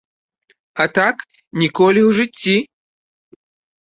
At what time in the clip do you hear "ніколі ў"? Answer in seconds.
1.65-2.17